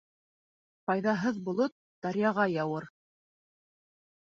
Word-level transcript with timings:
Файҙаһыҙ 0.89 1.37
болот 1.51 1.77
даръяға 2.07 2.49
яуыр. 2.55 2.91